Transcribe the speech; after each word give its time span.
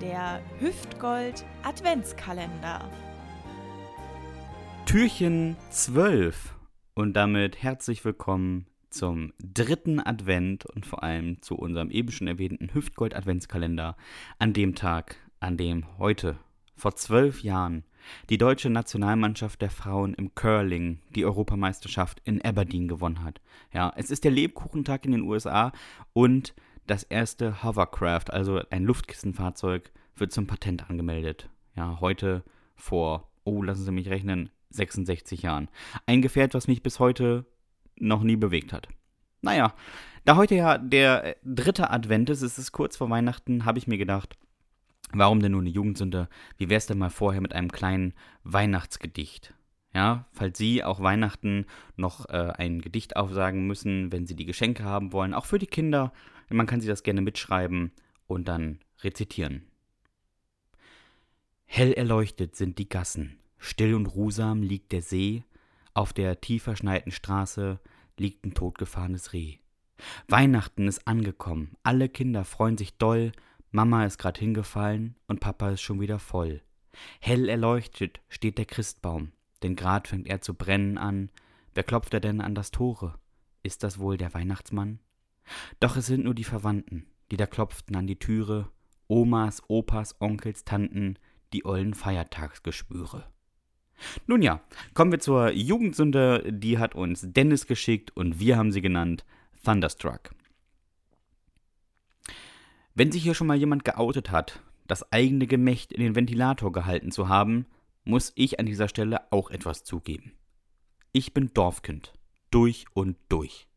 der 0.00 0.40
Hüftgold 0.60 1.44
Adventskalender. 1.64 2.88
Türchen 4.86 5.56
12 5.70 6.54
und 6.94 7.14
damit 7.14 7.62
herzlich 7.62 8.04
willkommen 8.04 8.66
zum 8.90 9.32
dritten 9.40 9.98
Advent 9.98 10.66
und 10.66 10.86
vor 10.86 11.02
allem 11.02 11.42
zu 11.42 11.56
unserem 11.56 11.90
eben 11.90 12.12
schon 12.12 12.28
erwähnten 12.28 12.72
Hüftgold 12.72 13.14
Adventskalender 13.14 13.96
an 14.38 14.52
dem 14.52 14.76
Tag, 14.76 15.16
an 15.40 15.56
dem 15.56 15.84
heute 15.98 16.38
vor 16.76 16.94
zwölf 16.94 17.42
Jahren 17.42 17.82
die 18.30 18.38
deutsche 18.38 18.70
Nationalmannschaft 18.70 19.60
der 19.60 19.70
Frauen 19.70 20.14
im 20.14 20.34
Curling 20.34 21.00
die 21.14 21.24
Europameisterschaft 21.24 22.22
in 22.24 22.40
Aberdeen 22.42 22.86
gewonnen 22.86 23.24
hat. 23.24 23.40
Ja, 23.72 23.92
es 23.96 24.12
ist 24.12 24.22
der 24.22 24.30
Lebkuchentag 24.30 25.04
in 25.04 25.12
den 25.12 25.22
USA 25.22 25.72
und 26.12 26.54
das 26.88 27.02
erste 27.04 27.62
Hovercraft, 27.62 28.30
also 28.30 28.60
ein 28.70 28.84
Luftkissenfahrzeug, 28.84 29.92
wird 30.16 30.32
zum 30.32 30.46
Patent 30.46 30.90
angemeldet. 30.90 31.48
Ja, 31.76 32.00
heute 32.00 32.42
vor, 32.74 33.28
oh, 33.44 33.62
lassen 33.62 33.84
Sie 33.84 33.92
mich 33.92 34.08
rechnen, 34.08 34.50
66 34.70 35.42
Jahren. 35.42 35.68
Ein 36.06 36.22
Gefährt, 36.22 36.54
was 36.54 36.66
mich 36.66 36.82
bis 36.82 36.98
heute 36.98 37.44
noch 37.96 38.22
nie 38.22 38.36
bewegt 38.36 38.72
hat. 38.72 38.88
Naja, 39.42 39.74
da 40.24 40.36
heute 40.36 40.56
ja 40.56 40.78
der 40.78 41.36
dritte 41.44 41.90
Advent 41.90 42.30
ist, 42.30 42.42
es 42.42 42.58
ist 42.58 42.72
kurz 42.72 42.96
vor 42.96 43.08
Weihnachten, 43.10 43.64
habe 43.64 43.78
ich 43.78 43.86
mir 43.86 43.98
gedacht, 43.98 44.36
warum 45.12 45.40
denn 45.40 45.52
nur 45.52 45.60
eine 45.60 45.70
Jugendsünde? 45.70 46.28
Wie 46.56 46.68
wäre 46.68 46.78
es 46.78 46.86
denn 46.86 46.98
mal 46.98 47.10
vorher 47.10 47.40
mit 47.40 47.52
einem 47.52 47.70
kleinen 47.70 48.14
Weihnachtsgedicht? 48.44 49.54
Ja, 49.94 50.26
falls 50.32 50.58
Sie 50.58 50.84
auch 50.84 51.00
Weihnachten 51.00 51.66
noch 51.96 52.28
äh, 52.28 52.52
ein 52.56 52.80
Gedicht 52.80 53.16
aufsagen 53.16 53.66
müssen, 53.66 54.12
wenn 54.12 54.26
Sie 54.26 54.36
die 54.36 54.44
Geschenke 54.44 54.84
haben 54.84 55.12
wollen, 55.12 55.34
auch 55.34 55.46
für 55.46 55.58
die 55.58 55.66
Kinder, 55.66 56.12
man 56.56 56.66
kann 56.66 56.80
sich 56.80 56.88
das 56.88 57.02
gerne 57.02 57.20
mitschreiben 57.20 57.92
und 58.26 58.48
dann 58.48 58.80
rezitieren. 59.02 59.66
Hell 61.64 61.92
erleuchtet 61.92 62.56
sind 62.56 62.78
die 62.78 62.88
Gassen, 62.88 63.38
still 63.58 63.94
und 63.94 64.06
ruhsam 64.06 64.62
liegt 64.62 64.92
der 64.92 65.02
See, 65.02 65.44
auf 65.94 66.12
der 66.12 66.40
tief 66.40 66.62
verschneiten 66.62 67.12
Straße 67.12 67.80
liegt 68.16 68.44
ein 68.44 68.54
totgefahrenes 68.54 69.32
Reh. 69.32 69.58
Weihnachten 70.28 70.88
ist 70.88 71.06
angekommen, 71.06 71.76
alle 71.82 72.08
Kinder 72.08 72.44
freuen 72.44 72.78
sich 72.78 72.96
doll, 72.96 73.32
Mama 73.70 74.06
ist 74.06 74.18
grad 74.18 74.38
hingefallen 74.38 75.16
und 75.26 75.40
Papa 75.40 75.70
ist 75.70 75.82
schon 75.82 76.00
wieder 76.00 76.18
voll. 76.18 76.62
Hell 77.20 77.48
erleuchtet 77.48 78.20
steht 78.28 78.58
der 78.58 78.64
Christbaum, 78.64 79.32
denn 79.62 79.76
grad 79.76 80.08
fängt 80.08 80.26
er 80.26 80.40
zu 80.40 80.54
brennen 80.54 80.98
an. 80.98 81.30
Wer 81.74 81.82
klopft 81.82 82.14
er 82.14 82.20
denn 82.20 82.40
an 82.40 82.54
das 82.54 82.70
Tore? 82.70 83.14
Ist 83.62 83.82
das 83.82 83.98
wohl 83.98 84.16
der 84.16 84.32
Weihnachtsmann? 84.32 85.00
Doch 85.80 85.96
es 85.96 86.06
sind 86.06 86.24
nur 86.24 86.34
die 86.34 86.44
Verwandten, 86.44 87.06
die 87.30 87.36
da 87.36 87.46
klopften 87.46 87.96
an 87.96 88.06
die 88.06 88.18
Türe, 88.18 88.68
Omas, 89.06 89.62
Opas, 89.68 90.20
Onkels, 90.20 90.64
Tanten, 90.64 91.18
die 91.52 91.64
ollen 91.64 91.94
Feiertagsgeschwüre. 91.94 93.24
Nun 94.26 94.42
ja, 94.42 94.60
kommen 94.94 95.10
wir 95.10 95.18
zur 95.18 95.50
Jugendsünde, 95.50 96.52
die 96.52 96.78
hat 96.78 96.94
uns 96.94 97.22
Dennis 97.24 97.66
geschickt 97.66 98.16
und 98.16 98.38
wir 98.38 98.56
haben 98.56 98.70
sie 98.70 98.82
genannt 98.82 99.24
Thunderstruck. 99.64 100.34
Wenn 102.94 103.12
sich 103.12 103.22
hier 103.22 103.34
schon 103.34 103.46
mal 103.46 103.56
jemand 103.56 103.84
geoutet 103.84 104.30
hat, 104.30 104.60
das 104.86 105.12
eigene 105.12 105.46
Gemächt 105.46 105.92
in 105.92 106.00
den 106.00 106.14
Ventilator 106.14 106.72
gehalten 106.72 107.10
zu 107.12 107.28
haben, 107.28 107.66
muss 108.04 108.32
ich 108.36 108.58
an 108.58 108.66
dieser 108.66 108.88
Stelle 108.88 109.30
auch 109.30 109.50
etwas 109.50 109.84
zugeben. 109.84 110.32
Ich 111.12 111.34
bin 111.34 111.52
Dorfkind. 111.54 112.12
Durch 112.50 112.86
und 112.94 113.16
durch. 113.28 113.67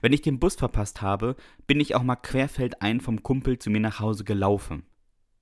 Wenn 0.00 0.12
ich 0.12 0.22
den 0.22 0.38
Bus 0.38 0.54
verpasst 0.54 1.02
habe, 1.02 1.36
bin 1.66 1.80
ich 1.80 1.94
auch 1.94 2.02
mal 2.02 2.16
querfeldein 2.16 3.00
vom 3.00 3.22
Kumpel 3.22 3.58
zu 3.58 3.70
mir 3.70 3.80
nach 3.80 4.00
Hause 4.00 4.24
gelaufen. 4.24 4.84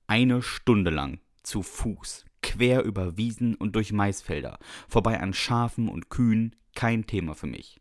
Eine 0.07 0.41
Stunde 0.41 0.91
lang, 0.91 1.19
zu 1.43 1.61
Fuß, 1.61 2.25
quer 2.41 2.83
über 2.83 3.17
Wiesen 3.17 3.55
und 3.55 3.75
durch 3.75 3.91
Maisfelder, 3.91 4.59
vorbei 4.87 5.19
an 5.19 5.33
Schafen 5.33 5.89
und 5.89 6.09
Kühen, 6.09 6.55
kein 6.75 7.05
Thema 7.05 7.35
für 7.35 7.47
mich. 7.47 7.79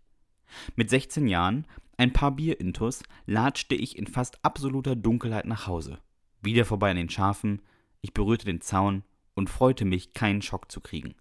Mit 0.76 0.91
16 0.91 1.28
Jahren, 1.28 1.66
ein 1.96 2.12
paar 2.12 2.32
Bierintus, 2.32 3.02
latschte 3.26 3.74
ich 3.74 3.96
in 3.96 4.06
fast 4.06 4.44
absoluter 4.44 4.96
Dunkelheit 4.96 5.46
nach 5.46 5.66
Hause. 5.66 5.98
Wieder 6.41 6.64
vorbei 6.64 6.91
an 6.91 6.96
den 6.96 7.10
Schafen, 7.10 7.62
ich 8.00 8.12
berührte 8.12 8.46
den 8.46 8.60
Zaun 8.60 9.04
und 9.34 9.48
freute 9.48 9.84
mich, 9.84 10.12
keinen 10.12 10.42
Schock 10.42 10.70
zu 10.70 10.80
kriegen. 10.80 11.14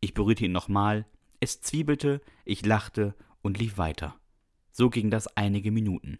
Ich 0.00 0.14
berührte 0.14 0.44
ihn 0.44 0.52
nochmal, 0.52 1.06
es 1.40 1.60
zwiebelte, 1.60 2.20
ich 2.44 2.64
lachte 2.64 3.14
und 3.42 3.58
lief 3.58 3.78
weiter. 3.78 4.18
So 4.76 4.90
ging 4.90 5.08
das 5.08 5.28
einige 5.36 5.70
Minuten. 5.70 6.18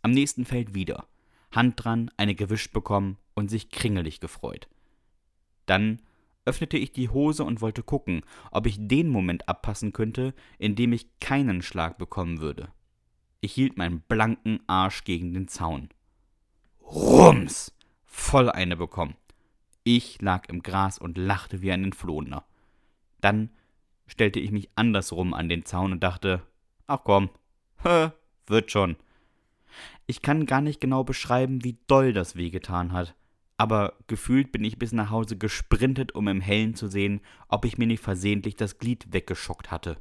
Am 0.00 0.10
nächsten 0.10 0.46
Feld 0.46 0.72
wieder. 0.72 1.06
Hand 1.52 1.84
dran, 1.84 2.10
eine 2.16 2.34
gewischt 2.34 2.72
bekommen 2.72 3.18
und 3.34 3.50
sich 3.50 3.68
kringelig 3.68 4.18
gefreut. 4.18 4.66
Dann 5.66 6.00
öffnete 6.46 6.78
ich 6.78 6.92
die 6.92 7.10
Hose 7.10 7.44
und 7.44 7.60
wollte 7.60 7.82
gucken, 7.82 8.22
ob 8.50 8.64
ich 8.66 8.78
den 8.80 9.10
Moment 9.10 9.46
abpassen 9.46 9.92
könnte, 9.92 10.32
in 10.58 10.74
dem 10.74 10.94
ich 10.94 11.20
keinen 11.20 11.60
Schlag 11.60 11.98
bekommen 11.98 12.40
würde. 12.40 12.72
Ich 13.42 13.52
hielt 13.52 13.76
meinen 13.76 14.00
blanken 14.00 14.60
Arsch 14.66 15.04
gegen 15.04 15.34
den 15.34 15.46
Zaun. 15.46 15.90
Rums! 16.80 17.74
Voll 18.06 18.48
eine 18.48 18.78
bekommen. 18.78 19.16
Ich 19.84 20.22
lag 20.22 20.48
im 20.48 20.62
Gras 20.62 20.96
und 20.96 21.18
lachte 21.18 21.60
wie 21.60 21.72
ein 21.72 21.84
Entflohener. 21.84 22.46
Dann 23.20 23.50
stellte 24.06 24.40
ich 24.40 24.50
mich 24.50 24.70
andersrum 24.76 25.34
an 25.34 25.50
den 25.50 25.66
Zaun 25.66 25.92
und 25.92 26.02
dachte, 26.02 26.42
ach 26.86 27.00
komm, 27.04 27.28
wird 28.46 28.70
schon. 28.70 28.96
Ich 30.06 30.22
kann 30.22 30.46
gar 30.46 30.60
nicht 30.60 30.80
genau 30.80 31.04
beschreiben, 31.04 31.64
wie 31.64 31.78
doll 31.86 32.12
das 32.12 32.36
wehgetan 32.36 32.92
hat. 32.92 33.14
Aber 33.58 33.94
gefühlt 34.06 34.52
bin 34.52 34.64
ich 34.64 34.78
bis 34.78 34.92
nach 34.92 35.10
Hause 35.10 35.36
gesprintet, 35.36 36.14
um 36.14 36.28
im 36.28 36.40
Hellen 36.40 36.74
zu 36.74 36.88
sehen, 36.88 37.20
ob 37.48 37.64
ich 37.64 37.78
mir 37.78 37.86
nicht 37.86 38.02
versehentlich 38.02 38.54
das 38.54 38.78
Glied 38.78 39.12
weggeschockt 39.12 39.70
hatte. 39.70 39.96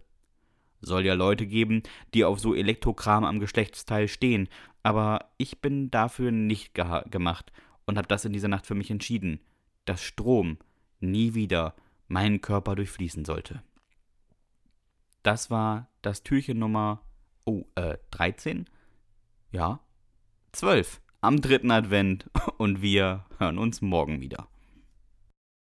Soll 0.82 1.06
ja 1.06 1.14
Leute 1.14 1.48
geben, 1.48 1.82
die 2.14 2.26
auf 2.26 2.40
so 2.40 2.54
Elektrokram 2.54 3.24
am 3.24 3.40
Geschlechtsteil 3.40 4.08
stehen, 4.08 4.50
aber 4.84 5.32
ich 5.38 5.62
bin 5.62 5.90
dafür 5.90 6.32
nicht 6.32 6.74
gemacht 6.74 7.52
und 7.86 7.98
habe 7.98 8.08
das 8.08 8.26
in 8.26 8.34
dieser 8.34 8.50
Nacht 8.50 8.68
für 8.68 8.76
mich 8.76 8.92
entschieden, 8.92 9.40
dass 9.86 10.04
Strom 10.04 10.58
nie 11.00 11.34
wieder 11.34 11.76
meinen 12.08 12.42
Körper 12.42 12.76
durchfließen 12.76 13.26
sollte. 13.26 13.64
Das 15.24 15.50
war 15.50 15.88
das 16.02 16.24
Türchen 16.24 16.60
Nummer 16.60 17.02
Oh, 17.46 17.64
äh, 17.76 17.98
13? 18.10 18.66
Ja. 19.52 19.80
12. 20.54 21.00
Am 21.22 21.42
dritten 21.42 21.70
Advent 21.70 22.28
und 22.58 22.82
wir 22.82 23.26
hören 23.38 23.60
uns 23.60 23.82
morgen 23.82 24.20
wieder. 24.20 24.48